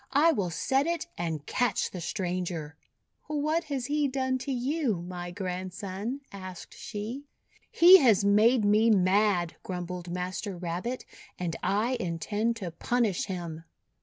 I 0.13 0.31
will 0.31 0.49
set 0.49 0.87
it 0.87 1.05
and 1.15 1.45
catch 1.45 1.91
the 1.91 2.01
stranger." 2.01 2.75
'What 3.27 3.65
has 3.65 3.85
he 3.85 4.07
done 4.07 4.39
to 4.39 4.51
you, 4.51 4.99
my 5.03 5.29
Grandson?'1 5.29 6.21
asked 6.33 6.75
she. 6.75 7.27
"He 7.71 7.99
has 7.99 8.25
made 8.25 8.65
me 8.65 8.89
mad," 8.89 9.57
grumbled 9.61 10.09
Master 10.09 10.57
Rabbit, 10.57 11.05
"and 11.37 11.55
I 11.61 11.97
intend 11.99 12.55
to 12.55 12.71
punish 12.71 13.25
him." 13.25 13.63